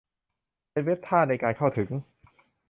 [0.71, 1.89] เป็นเว็บท่าในการเข้าถึง